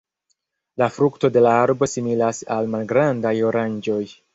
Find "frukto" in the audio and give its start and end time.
0.95-1.31